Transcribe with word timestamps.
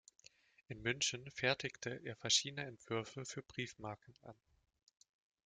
In 0.67 0.81
München 0.81 1.29
fertigte 1.29 2.01
er 2.03 2.15
verschiedene 2.15 2.65
Entwürfe 2.65 3.23
für 3.23 3.43
Briefmarken 3.43 4.15
an. 4.23 4.33